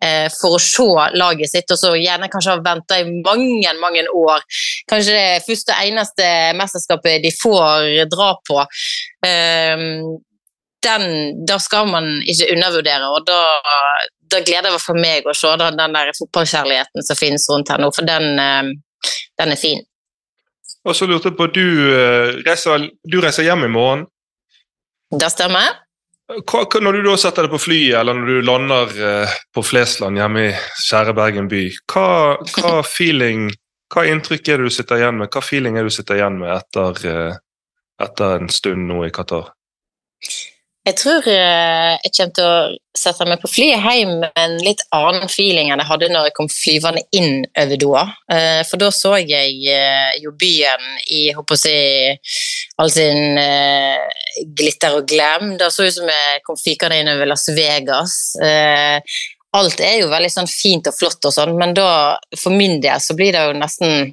uh, 0.04 0.28
for 0.36 0.58
å 0.58 0.64
se 0.64 1.08
laget 1.16 1.54
sitt, 1.54 1.72
og 1.72 1.80
så 1.80 1.94
gjerne 1.96 2.30
kanskje 2.32 2.58
har 2.58 2.66
venta 2.66 3.00
i 3.00 3.08
mange, 3.24 3.72
mange 3.80 4.04
år. 4.12 4.44
Kanskje 4.92 5.16
det 5.16 5.46
første 5.48 5.76
og 5.76 5.88
eneste 5.88 6.30
mesterskapet 6.60 7.24
de 7.24 7.34
får 7.40 8.06
dra 8.12 8.34
på. 8.48 8.62
Um, 9.24 10.20
den, 10.84 11.06
da 11.48 11.58
skal 11.62 11.90
man 11.92 12.10
ikke 12.30 12.52
undervurdere, 12.56 13.10
og 13.10 13.26
da, 13.28 13.40
da 14.32 14.42
gleder 14.46 14.74
det 14.74 14.82
for 14.84 15.00
meg 15.00 15.28
å 15.28 15.36
se 15.38 15.52
den, 15.62 15.80
den 15.80 15.98
der 15.98 16.12
fotballkjærligheten 16.18 17.08
som 17.08 17.20
finnes 17.20 17.48
rundt 17.52 17.72
her 17.74 17.82
nå, 17.82 17.90
for 17.96 18.08
den, 18.08 18.38
um, 18.40 18.74
den 19.42 19.56
er 19.56 19.60
fin. 19.60 19.84
Og 20.84 20.96
så 20.98 21.08
lurte 21.08 21.32
jeg 21.32 21.40
på, 21.40 21.48
du 21.56 21.64
eh, 21.96 22.44
reiser, 22.44 22.90
du 23.08 23.22
reiser 23.24 23.48
hjem 23.48 23.70
i 23.70 23.72
morgen. 23.72 24.04
Det 25.16 25.30
stemmer. 25.32 25.80
Hva, 26.34 26.64
når 26.82 26.98
du 26.98 27.08
da 27.08 27.14
setter 27.20 27.46
deg 27.46 27.54
på 27.54 27.62
flyet, 27.62 27.96
eller 28.00 28.18
når 28.18 28.30
du 28.30 28.48
lander 28.48 28.94
eh, 29.08 29.36
på 29.56 29.64
Flesland 29.64 30.20
hjemme 30.20 30.48
i 30.50 30.54
kjære 30.88 31.16
Bergen 31.16 31.50
by, 31.52 31.66
hva, 31.94 32.08
hva 32.58 32.78
feeling, 32.96 33.50
hva 33.94 34.06
inntrykk 34.10 34.52
er 34.52 34.64
det 34.64 34.72
du 34.72 34.76
sitter 34.76 35.02
igjen 35.02 35.20
med? 35.22 35.32
Hva 35.32 35.44
feeling 35.44 35.78
er 35.78 35.86
det 35.86 35.94
du 35.94 35.98
sitter 36.00 36.20
igjen 36.20 36.40
med 36.42 36.52
etter, 36.56 37.04
eh, 37.12 37.42
etter 38.04 38.40
en 38.42 38.52
stund 38.52 38.88
nå 38.90 39.04
i 39.08 39.12
Qatar? 39.14 39.54
Jeg 40.84 40.98
tror 41.00 41.28
eh, 41.32 41.94
jeg 42.04 42.12
kommer 42.18 42.34
til 42.36 42.44
å 42.46 42.98
sette 43.00 43.24
meg 43.24 43.40
på 43.40 43.48
flyet 43.48 43.86
hjem 43.86 44.18
med 44.20 44.40
en 44.40 44.56
litt 44.66 44.82
annen 44.92 45.30
feeling 45.32 45.70
enn 45.72 45.80
jeg 45.80 45.88
hadde 45.88 46.10
når 46.12 46.28
jeg 46.28 46.36
kom 46.36 46.50
flyvende 46.52 47.04
inn 47.16 47.46
over 47.62 47.80
Doha. 47.80 48.04
Eh, 48.36 48.60
for 48.68 48.82
da 48.82 48.90
så 48.92 49.14
jeg 49.22 49.62
eh, 49.72 50.10
jo 50.20 50.34
byen 50.36 50.84
i 51.16 51.22
håper 51.38 51.62
si, 51.62 51.78
all 52.84 52.92
sin 52.92 53.40
glitter 54.60 54.98
og 55.00 55.08
glam. 55.08 55.54
Det 55.62 55.72
så 55.72 55.88
ut 55.88 55.96
som 55.96 56.12
jeg 56.12 56.44
kom 56.44 56.60
fykende 56.60 57.00
inn 57.00 57.14
over 57.14 57.32
Las 57.32 57.48
Vegas. 57.56 58.18
Alt 59.54 59.80
er 59.86 60.02
jo 60.02 60.12
veldig 60.12 60.34
sånn 60.34 60.52
fint 60.52 60.90
og 60.90 60.98
flott 60.98 61.30
og 61.30 61.36
sånn, 61.36 61.56
men 61.62 61.76
da 61.78 61.88
for 62.36 62.52
min 62.52 62.80
del 62.84 63.00
så 63.00 63.16
blir 63.16 63.32
det 63.32 63.46
jo 63.46 63.56
nesten 63.56 64.12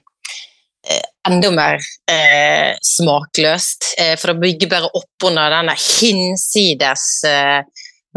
enda 1.28 1.50
mer 1.50 1.78
eh, 2.10 2.72
smakløst. 2.82 3.94
Eh, 3.98 4.16
for 4.18 4.32
det 4.32 4.40
bygger 4.44 4.72
bare 4.72 4.90
opp 4.96 5.28
under 5.28 5.52
denne 5.52 5.76
hinsides 5.76 7.06
eh, 7.28 7.60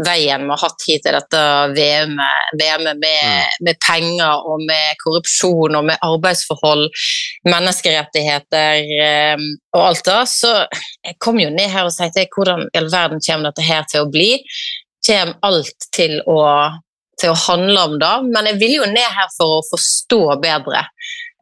veien 0.02 0.42
vi 0.42 0.50
har 0.50 0.58
hatt 0.58 0.84
hit 0.88 1.04
til 1.06 1.14
dette 1.14 1.40
VM-et 1.76 2.54
VM 2.58 2.82
med, 2.82 2.96
mm. 2.98 3.58
med, 3.66 3.76
penger 3.86 4.46
og 4.50 4.64
med 4.66 4.96
korrupsjon 5.02 5.76
og 5.78 5.84
med 5.90 6.00
arbeidsforhold, 6.02 6.88
menneskerettigheter 7.46 8.80
eh, 9.04 9.44
og 9.76 9.82
alt 9.90 10.06
det. 10.08 10.22
Så 10.30 10.54
jeg 11.04 11.18
kom 11.22 11.38
jo 11.42 11.52
ned 11.54 11.70
her 11.70 11.86
og 11.86 11.94
tenkte 11.94 12.26
hvordan 12.34 12.66
i 12.66 12.80
all 12.80 12.90
verden 12.90 13.22
kommer 13.22 13.52
dette 13.52 13.68
her 13.68 13.86
til 13.90 14.06
å 14.06 14.10
bli? 14.10 14.32
Kommer 15.04 15.38
alt 15.46 15.90
til 15.94 16.16
å, 16.26 16.40
til 17.20 17.30
å 17.34 17.40
handle 17.46 17.86
om 17.90 17.98
det? 18.02 18.14
Men 18.34 18.50
jeg 18.50 18.60
ville 18.62 18.82
jo 18.82 18.90
ned 18.90 19.18
her 19.18 19.30
for 19.36 19.60
å 19.60 19.66
forstå 19.70 20.24
bedre. 20.42 20.88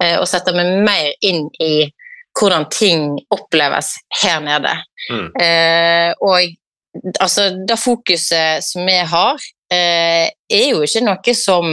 Eh, 0.03 0.17
og 0.19 0.27
setter 0.29 0.57
meg 0.57 0.73
mer 0.87 1.13
inn 1.25 1.47
i 1.63 1.87
hvordan 2.39 2.67
ting 2.73 3.13
oppleves 3.35 3.95
her 4.23 4.41
nede. 4.45 4.73
Mm. 5.11 5.29
Eh, 5.37 6.11
og 6.25 7.15
altså, 7.21 7.51
det 7.69 7.79
fokuset 7.81 8.65
som 8.65 8.87
vi 8.89 8.99
har, 9.15 9.41
eh, 9.73 10.29
er 10.51 10.69
jo 10.71 10.83
ikke 10.85 11.05
noe 11.05 11.37
som 11.37 11.73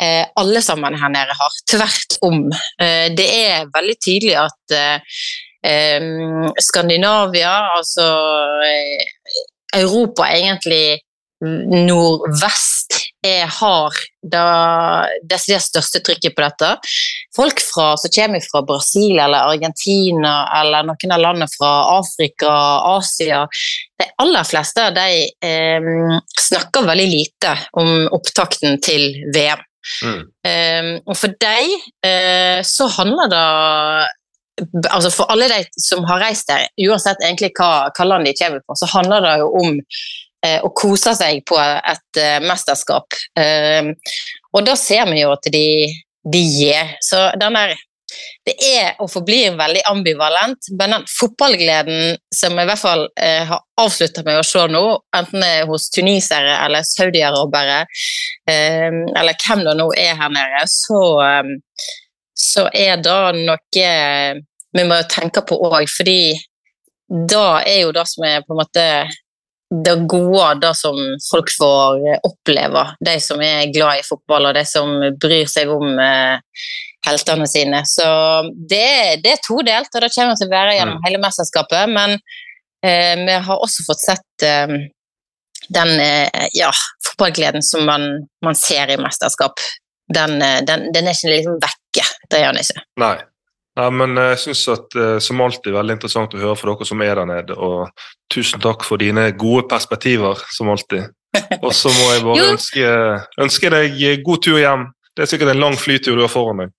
eh, 0.00 0.24
alle 0.40 0.62
sammen 0.64 0.98
her 0.98 1.12
nede 1.12 1.36
har. 1.36 1.60
Tvert 1.70 2.18
om. 2.26 2.46
Eh, 2.80 3.08
det 3.16 3.30
er 3.46 3.70
veldig 3.74 3.98
tydelig 4.00 4.36
at 4.46 4.78
Skandinavia, 6.64 7.50
altså 7.76 8.06
Europa 9.76 10.30
egentlig 10.32 11.02
nordvest 11.44 12.79
jeg 13.24 13.48
har 13.52 13.96
det 14.32 14.44
desidert 15.28 15.64
største 15.64 16.00
trykket 16.04 16.34
på 16.36 16.44
dette. 16.44 16.70
Folk 17.36 17.60
fra, 17.64 17.92
som 18.00 18.12
kommer 18.14 18.44
fra 18.44 18.62
Brasil 18.68 19.18
eller 19.18 19.52
Argentina 19.52 20.34
eller 20.60 20.88
noen 20.88 21.14
av 21.16 21.24
landene 21.24 21.48
fra 21.52 21.72
Afrika, 21.98 22.52
Asia 22.96 23.46
De 24.00 24.06
aller 24.24 24.46
fleste 24.48 24.86
de 24.96 25.08
eh, 25.44 25.90
snakker 26.48 26.88
veldig 26.88 27.08
lite 27.10 27.56
om 27.80 28.08
opptakten 28.16 28.80
til 28.84 29.12
VM. 29.34 29.60
Mm. 30.04 30.22
Eh, 30.46 30.88
og 31.04 31.16
for 31.16 31.36
dem 31.40 31.76
eh, 32.04 32.60
så 32.64 32.88
handler 32.98 33.30
det 33.32 33.44
altså 34.90 35.08
For 35.14 35.30
alle 35.32 35.46
de 35.48 35.60
som 35.80 36.04
har 36.04 36.20
reist 36.20 36.50
der, 36.50 36.66
uansett 36.84 37.22
egentlig 37.24 37.54
hva, 37.56 37.88
hva 37.96 38.04
land 38.04 38.28
de 38.28 38.34
kommer 38.36 38.60
fra, 38.66 38.76
så 38.76 38.88
handler 38.92 39.24
det 39.24 39.36
jo 39.40 39.46
om 39.60 39.78
og 40.64 40.72
koser 40.78 41.16
seg 41.18 41.42
på 41.48 41.58
et 41.60 42.20
eh, 42.20 42.38
mesterskap. 42.44 43.18
Eh, 43.38 43.92
og 44.54 44.66
da 44.66 44.76
ser 44.78 45.06
vi 45.10 45.20
jo 45.22 45.34
at 45.34 45.50
de, 45.52 45.66
de 46.24 46.42
gir. 46.46 46.96
Så 47.04 47.28
den 47.40 47.58
der 47.58 47.76
det 48.46 48.54
er 48.64 48.98
og 49.02 49.10
forblir 49.12 49.56
veldig 49.58 49.82
ambivalent, 49.90 50.70
men 50.78 50.94
den 50.96 51.06
fotballgleden 51.10 52.16
som 52.34 52.56
jeg 52.56 52.66
i 52.66 52.70
hvert 52.70 52.82
fall 52.82 53.04
eh, 53.20 53.44
har 53.46 53.62
avslutta 53.80 54.24
med 54.26 54.40
å 54.40 54.46
se 54.46 54.64
nå, 54.72 54.82
enten 55.16 55.44
det 55.44 55.50
er 55.60 55.70
hos 55.70 55.88
tunisere 55.94 56.56
eller 56.64 56.86
saudiarabere, 56.86 57.80
eh, 58.50 58.88
eller 58.90 59.38
hvem 59.44 59.64
det 59.68 59.76
nå 59.78 59.90
er 59.98 60.18
her 60.18 60.32
nede, 60.34 60.64
så, 60.72 61.02
eh, 61.26 61.88
så 62.34 62.66
er 62.74 63.02
det 63.04 63.44
noe 63.44 63.90
vi 64.70 64.86
må 64.86 65.00
tenke 65.10 65.42
på 65.46 65.58
òg, 65.70 65.84
fordi 65.90 66.22
da 67.10 67.60
er 67.66 67.84
jo 67.84 67.94
det 67.94 68.06
som 68.06 68.26
er 68.26 68.44
på 68.46 68.54
en 68.54 68.60
måte 68.60 68.84
det 69.70 69.96
gode, 70.10 70.54
det 70.60 70.74
som 70.74 70.96
folk 71.30 71.50
får 71.54 72.00
oppleve, 72.26 72.84
de 73.06 73.16
som 73.22 73.42
er 73.44 73.70
glad 73.70 74.00
i 74.00 74.06
fotball 74.06 74.48
og 74.50 74.56
de 74.58 74.64
som 74.66 74.96
bryr 75.22 75.46
seg 75.50 75.70
om 75.70 75.94
eh, 76.02 76.40
heltene 77.06 77.46
sine. 77.48 77.82
Så 77.86 78.06
det, 78.70 79.20
det 79.24 79.36
er 79.36 79.44
todelt, 79.46 79.92
og 79.94 80.02
det 80.02 80.12
kommer 80.14 80.38
til 80.38 80.50
å 80.50 80.54
være 80.54 80.76
gjennom 80.76 80.98
mm. 80.98 81.04
hele 81.06 81.22
mesterskapet. 81.22 81.92
Men 81.94 82.16
eh, 82.82 83.14
vi 83.22 83.38
har 83.46 83.62
også 83.62 83.86
fått 83.86 84.02
sett 84.02 84.46
eh, 84.48 84.74
den 85.70 85.94
eh, 86.02 86.48
ja, 86.58 86.72
fotballgleden 87.06 87.62
som 87.62 87.86
man, 87.86 88.08
man, 88.44 88.58
ser 88.58 88.90
i 88.90 88.98
mesterskap. 89.00 89.62
Den, 90.14 90.40
eh, 90.42 90.60
den, 90.66 90.90
den 90.94 91.06
er 91.06 91.14
ikke 91.14 91.34
liksom 91.36 91.60
vekke. 91.62 92.08
Det 92.30 92.42
gjør 92.42 92.56
den 92.56 92.64
ikke. 92.66 92.86
Nei. 93.02 93.16
Ja, 93.80 93.86
men 93.90 94.18
jeg 94.18 94.38
synes 94.42 94.62
at 94.68 94.96
eh, 94.98 95.18
som 95.24 95.40
alltid 95.40 95.72
veldig 95.72 95.94
interessant 95.96 96.34
å 96.36 96.40
høre 96.40 96.56
for 96.58 96.72
dere 96.72 96.88
som 96.88 97.04
er 97.04 97.16
der 97.16 97.28
nede. 97.30 97.56
Og 97.56 97.88
tusen 98.32 98.60
takk 98.60 98.84
for 98.84 99.00
dine 99.00 99.30
gode 99.40 99.64
perspektiver, 99.70 100.42
som 100.52 100.68
alltid. 100.72 101.08
Og 101.64 101.72
så 101.76 101.92
må 101.94 102.10
jeg 102.12 102.26
bare 102.26 102.50
ønske, 102.56 102.90
ønske, 103.40 103.70
deg 103.72 104.26
god 104.26 104.44
tur 104.44 104.58
hjem. 104.60 104.90
Det 105.14 105.24
er 105.24 105.30
sikkert 105.32 105.54
en 105.54 105.62
lang 105.62 105.78
flytur 105.78 106.18
du 106.18 106.26
har 106.26 106.32
foran 106.32 106.64
deg. 106.64 106.74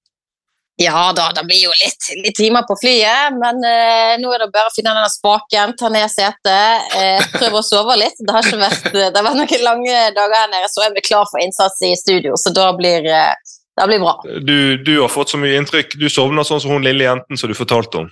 Ja 0.81 1.11
da, 1.13 1.27
det 1.35 1.43
blir 1.45 1.59
jo 1.61 1.71
litt, 1.77 2.07
litt 2.23 2.37
timer 2.37 2.63
på 2.65 2.77
flyet, 2.79 3.35
men 3.37 3.59
eh, 3.67 4.13
nå 4.21 4.31
er 4.33 4.45
det 4.45 4.53
bare 4.53 4.71
å 4.71 4.73
finne 4.73 4.93
denne 4.95 5.11
spaken, 5.13 5.75
ta 5.77 5.91
ned 5.93 6.09
setet, 6.09 6.93
eh, 6.97 7.25
prøve 7.35 7.59
å 7.59 7.65
sove 7.65 7.97
litt. 7.99 8.17
Det 8.17 8.33
har 8.33 8.47
ikke 8.47 8.61
vært, 8.61 8.87
det 8.95 9.09
har 9.09 9.25
vært 9.27 9.41
noen 9.41 9.65
lange 9.67 9.97
dager 10.15 10.37
her 10.37 10.53
nede, 10.53 10.69
så 10.71 10.85
er 10.85 10.95
vi 10.95 11.03
klar 11.05 11.27
for 11.29 11.43
innsats 11.43 11.83
i 11.85 11.91
studio. 11.99 12.37
Så 12.39 12.53
da 12.55 12.71
blir 12.77 13.05
uh, 13.09 13.35
det 13.79 13.87
blir 13.87 14.01
bra. 14.03 14.13
Du, 14.43 14.77
du, 14.83 14.93
har 14.99 15.09
fått 15.11 15.31
så 15.31 15.39
mye 15.39 15.55
inntrykk. 15.59 15.95
Du 15.99 16.09
sovner 16.11 16.45
sånn 16.47 16.61
som 16.63 16.73
hun 16.75 16.85
lille 16.85 17.07
jenten 17.07 17.39
som 17.39 17.49
du 17.49 17.55
fortalte 17.57 18.03
om. 18.03 18.09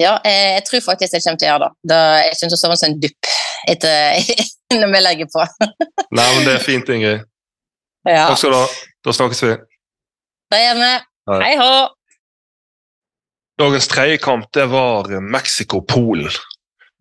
Ja, 0.00 0.16
eh, 0.26 0.56
jeg 0.58 0.66
tror 0.68 0.84
faktisk 0.84 1.16
jeg 1.16 1.24
kommer 1.24 1.40
til 1.40 1.48
å 1.48 1.52
gjøre 1.52 1.70
det. 1.88 2.00
Jeg 2.26 2.36
kommer 2.38 2.52
til 2.52 2.58
å 2.58 2.62
sovne 2.62 2.78
som 2.80 2.90
en 2.90 3.00
dupp 3.02 3.32
etter, 3.72 4.30
når 4.82 4.94
vi 4.94 5.02
legger 5.06 5.32
på. 5.32 5.46
Nei, 6.18 6.28
men 6.36 6.46
det 6.46 6.56
er 6.58 6.64
fint, 6.64 6.92
Ingrid. 6.92 7.26
Ja. 8.08 8.28
Takk 8.28 8.40
skal 8.42 8.54
du 8.54 8.58
ha. 8.58 8.68
Da 9.06 9.16
snakkes 9.16 9.42
vi. 9.46 9.56
Da 10.52 10.60
gjør 10.60 10.80
vi. 10.82 10.94
Hei 11.32 11.52
hå! 11.60 11.74
Dagens 13.62 13.86
tredje 13.88 14.18
kamp 14.18 14.48
det 14.56 14.64
var 14.72 15.10
Mexico-Polen. 15.22 16.32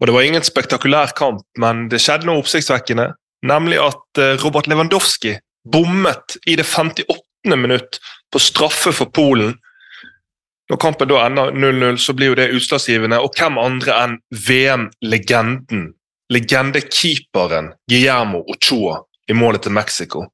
Og 0.02 0.08
Det 0.08 0.14
var 0.14 0.26
ingen 0.26 0.46
spektakulær 0.46 1.14
kamp, 1.18 1.44
men 1.62 1.88
det 1.90 2.02
skjedde 2.02 2.30
noe 2.30 2.42
oppsiktsvekkende. 2.42 3.12
Nemlig 3.50 3.80
at 3.82 4.22
eh, 4.22 4.38
Robert 4.42 4.70
Lewandowski 4.70 5.36
bommet 5.66 6.38
i 6.50 6.56
det 6.58 6.66
58 6.66 7.21
minutt 7.50 8.00
på 8.34 8.40
straffe 8.40 8.94
for 8.96 9.12
Polen. 9.14 9.56
Når 10.72 10.80
kampen 10.80 11.10
da 11.12 11.26
ender 11.26 11.52
0-0, 11.52 11.98
så 12.00 12.14
blir 12.16 12.32
jo 12.32 12.38
det 12.40 12.52
utslagsgivende. 12.56 13.20
Og 13.20 13.34
hvem 13.36 13.58
andre 13.60 13.98
enn 14.04 14.18
VM-legenden, 14.48 15.90
legendekeeperen 16.32 17.74
Guillermo 17.92 18.46
Ochoa 18.54 19.02
i 19.28 19.36
målet 19.36 19.66
til 19.66 19.76
Mexico. 19.76 20.26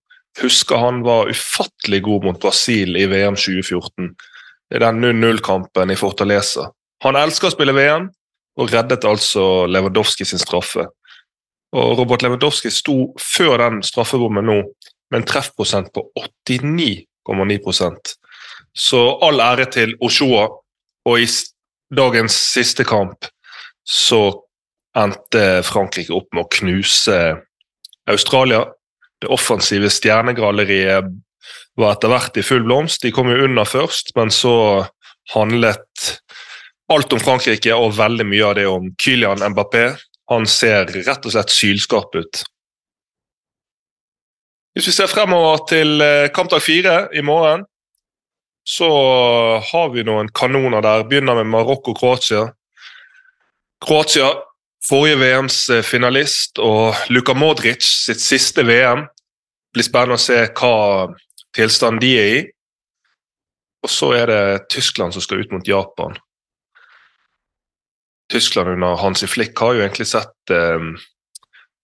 Husker 0.41 0.77
han 0.77 1.01
var 1.05 1.31
ufattelig 1.31 2.03
god 2.05 2.27
mot 2.27 2.41
Brasil 2.41 2.97
i 2.99 3.07
VM 3.09 3.35
2014. 3.35 4.11
Det 4.69 4.77
er 4.77 4.85
den 4.85 5.01
0-0-kampen 5.01 5.93
i 5.93 5.97
Fortaleza. 5.97 6.67
Han 7.05 7.17
elsker 7.17 7.49
å 7.49 7.55
spille 7.55 7.73
VM, 7.73 8.09
og 8.57 8.73
reddet 8.73 9.05
altså 9.05 9.65
Lewandowski 9.69 10.25
sin 10.25 10.41
straffe. 10.41 10.85
Og 11.77 11.97
Robert 11.99 12.23
Lewandowski 12.25 12.71
sto 12.73 13.13
før 13.21 13.57
den 13.63 13.81
straffebommen 13.85 14.45
nå 14.49 14.61
med 15.11 15.21
en 15.21 15.27
treffprosent 15.27 15.91
på 15.93 16.03
89,9% 16.19 18.15
Så 18.77 19.01
all 19.25 19.39
ære 19.41 19.65
til 19.73 19.95
Oshoa. 20.03 20.47
Og 21.07 21.21
i 21.23 21.27
dagens 21.95 22.35
siste 22.35 22.83
kamp 22.83 23.25
så 23.87 24.43
endte 24.97 25.63
Frankrike 25.63 26.13
opp 26.13 26.27
med 26.33 26.43
å 26.43 26.51
knuse 26.59 27.19
Australia. 28.11 28.65
Det 29.21 29.31
offensive 29.33 29.89
stjernegalleriet 29.89 31.07
var 31.79 31.95
etter 31.95 32.11
hvert 32.11 32.37
i 32.37 32.45
full 32.45 32.65
blomst. 32.67 33.01
De 33.05 33.13
kom 33.15 33.31
jo 33.31 33.45
under 33.47 33.67
først, 33.67 34.11
men 34.17 34.33
så 34.33 34.85
handlet 35.33 36.11
alt 36.91 37.13
om 37.13 37.21
Frankrike 37.23 37.75
og 37.75 37.95
veldig 37.97 38.27
mye 38.27 38.45
av 38.49 38.55
det 38.59 38.67
om 38.69 38.91
Kylian 39.01 39.43
Mbappé. 39.53 39.89
Han 40.31 40.47
ser 40.49 40.89
rett 40.91 41.25
og 41.25 41.33
slett 41.33 41.53
sylskarp 41.53 42.15
ut. 42.19 42.43
Hvis 44.77 44.91
vi 44.91 44.93
ser 44.93 45.09
fremover 45.09 45.63
til 45.65 46.01
eh, 46.05 46.27
kampdag 46.29 46.61
fire 46.61 47.07
i 47.17 47.23
morgen, 47.25 47.63
så 48.61 48.87
har 49.65 49.87
vi 49.89 50.03
noen 50.05 50.27
kanoner 50.29 50.83
der. 50.85 51.05
Begynner 51.09 51.39
med 51.39 51.47
Marokko-Kroatia. 51.49 52.43
Kroatia 53.81 54.27
forrige 54.85 55.17
VMs 55.17 55.57
eh, 55.73 55.81
finalist 55.81 56.61
og 56.61 56.93
Luka 57.09 57.33
Modric 57.33 57.81
sitt 57.81 58.21
siste 58.21 58.67
VM. 58.67 59.07
Det 59.07 59.79
blir 59.79 59.87
spennende 59.87 60.19
å 60.19 60.21
se 60.21 60.43
hva 60.45 60.75
tilstand 61.57 62.03
de 62.03 62.11
er 62.19 62.29
i. 62.35 62.43
Og 63.81 63.89
så 63.89 64.11
er 64.19 64.29
det 64.29 64.67
Tyskland 64.75 65.17
som 65.17 65.25
skal 65.25 65.41
ut 65.41 65.57
mot 65.57 65.65
Japan. 65.65 66.13
Tyskland 68.29 68.75
under 68.75 68.93
Hansi 69.01 69.25
Flick 69.25 69.57
har 69.57 69.73
jo 69.73 69.81
egentlig 69.87 70.05
sett 70.13 70.53
eh, 70.53 70.93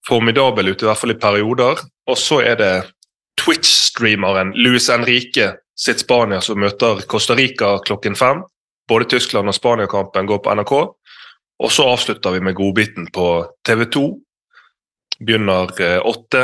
formidabel 0.06 0.76
ut, 0.76 0.86
i 0.86 0.92
hvert 0.92 1.02
fall 1.02 1.16
i 1.18 1.20
perioder. 1.26 1.82
Og 2.10 2.17
så 2.19 2.41
er 2.43 2.57
det 2.60 2.74
Twitch-streameren 3.39 4.53
Luis 4.55 4.89
Enrique 4.93 5.53
sitt 5.79 6.03
Spania 6.03 6.41
som 6.41 6.60
møter 6.62 7.01
Costa 7.10 7.36
Rica 7.36 7.77
klokken 7.86 8.15
fem. 8.15 8.43
Både 8.89 9.07
Tyskland 9.10 9.50
og 9.50 9.55
Spania-kampen 9.55 10.27
går 10.29 10.43
på 10.43 10.53
NRK. 10.60 10.74
Og 11.63 11.72
så 11.72 11.88
avslutter 11.88 12.36
vi 12.36 12.43
med 12.43 12.57
godbiten 12.57 13.07
på 13.13 13.27
TV 13.65 13.86
2. 13.93 14.03
Begynner 15.24 15.72
eh, 15.81 16.00
åtte. 16.03 16.43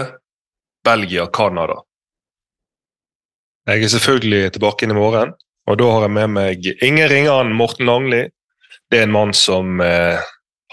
Belgia-Canada. 0.85 1.81
Jeg 3.67 3.83
er 3.83 3.91
selvfølgelig 3.93 4.53
tilbake 4.55 4.85
inn 4.85 4.93
i 4.93 4.97
morgen, 4.97 5.33
og 5.67 5.77
da 5.77 5.89
har 5.91 6.05
jeg 6.05 6.15
med 6.15 6.31
meg 6.33 6.69
ingen 6.79 7.09
ringere 7.11 7.43
enn 7.43 7.55
Morten 7.57 7.89
Langli. 7.89 8.21
Det 8.89 9.01
er 9.01 9.05
en 9.05 9.13
mann 9.13 9.33
som 9.37 9.81
eh, 9.83 10.17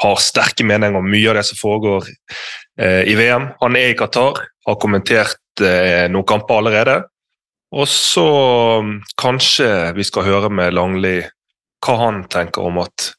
har 0.00 0.22
sterke 0.22 0.64
meninger 0.64 0.96
om 0.96 1.10
mye 1.10 1.32
av 1.32 1.40
det 1.40 1.44
som 1.50 1.58
foregår 1.60 2.08
eh, 2.08 3.02
i 3.10 3.16
VM. 3.18 3.50
Han 3.60 3.76
er 3.76 3.92
i 3.92 3.98
Qatar, 3.98 4.40
har 4.66 4.80
kommentert 4.82 5.62
eh, 5.62 6.06
noen 6.10 6.26
kamper 6.28 6.60
allerede. 6.60 6.96
Og 7.76 7.88
så 7.90 8.26
mm, 8.82 8.96
kanskje 9.20 9.68
vi 9.96 10.06
skal 10.06 10.26
høre 10.26 10.50
med 10.52 10.74
Langli 10.76 11.18
hva 11.84 11.96
han 12.00 12.24
tenker 12.32 12.66
om 12.66 12.80
at 12.82 13.12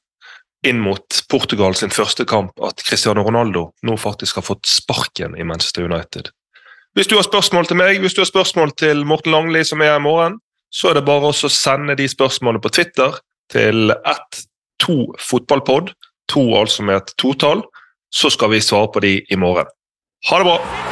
inn 0.68 0.80
mot 0.82 1.20
Portugal 1.32 1.76
sin 1.78 1.94
første 1.94 2.26
kamp 2.28 2.58
at 2.66 2.82
Cristiano 2.84 3.22
Ronaldo 3.24 3.70
nå 3.86 3.96
faktisk 4.02 4.40
har 4.40 4.48
fått 4.48 4.66
sparken 4.68 5.38
i 5.38 5.46
Manchester 5.48 5.86
United. 5.86 6.32
Hvis 6.98 7.08
du 7.08 7.16
har 7.16 7.28
spørsmål 7.28 7.70
til 7.70 7.78
meg, 7.78 8.00
hvis 8.02 8.18
du 8.18 8.24
har 8.24 8.30
spørsmål 8.30 8.74
til 8.80 9.06
Morten 9.06 9.36
Langli, 9.36 9.62
som 9.68 9.82
er 9.82 9.94
her 9.94 10.02
i 10.02 10.08
morgen, 10.08 10.40
så 10.74 10.90
er 10.90 10.98
det 10.98 11.08
bare 11.08 11.30
å 11.30 11.54
sende 11.54 11.96
de 11.96 12.08
spørsmålene 12.10 12.64
på 12.64 12.74
Twitter 12.74 13.12
til 13.54 13.94
1-2fotballpod, 13.94 15.94
to 16.28 16.44
altså 16.58 16.90
med 16.90 17.04
et 17.04 17.16
totall, 17.22 17.64
så 18.10 18.34
skal 18.34 18.56
vi 18.56 18.64
svare 18.64 18.90
på 18.92 19.06
de 19.06 19.14
i 19.22 19.40
morgen. 19.40 19.70
Ha 20.28 20.42
det 20.42 20.50
bra! 20.50 20.87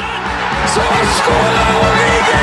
Så 0.76 0.82
skårer 0.82 1.68
Origi! 1.82 2.40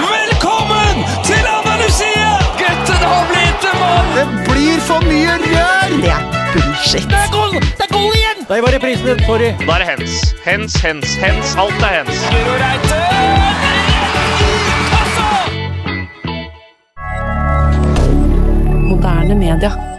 Velkommen 0.00 0.96
til 1.24 1.44
Andalusia! 1.58 2.32
Gutten 2.58 3.04
har 3.12 3.22
blitt 3.30 3.64
en 3.70 3.78
mann! 3.80 4.10
Det 4.16 4.26
blir 4.50 4.82
for 4.88 5.00
mye 5.06 5.38
rør! 5.40 5.94
Det 6.02 6.10
er 6.12 6.26
bullshit. 6.52 7.06
Det 7.08 7.20
er 7.22 7.30
goal! 7.32 7.54
Det 7.78 7.86
er 7.86 7.92
goal 7.94 8.12
igjen! 8.18 8.44
Der 8.48 8.60
var 8.66 8.76
reprisen 8.76 9.06
din. 9.08 9.24
Sorry. 9.24 9.48
Da 9.64 9.72
er 9.72 9.78
det 9.78 9.88
hens. 9.88 10.18
Hens, 10.44 10.76
hens, 10.84 11.14
hens. 11.24 11.56
Alt 11.64 11.80
er 11.88 11.96
hens. 12.02 12.20
Guro 12.34 12.60
Reite! 12.60 13.00
Moderne 18.90 19.34
media. 19.46 19.91